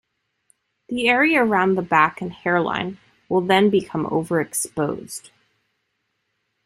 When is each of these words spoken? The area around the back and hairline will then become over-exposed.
The 0.89 1.07
area 1.09 1.43
around 1.45 1.75
the 1.75 1.83
back 1.83 2.21
and 2.23 2.33
hairline 2.33 2.97
will 3.29 3.41
then 3.41 3.69
become 3.69 4.07
over-exposed. 4.07 5.29